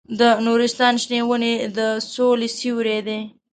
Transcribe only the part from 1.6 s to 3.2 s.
د سولې سیوري دي.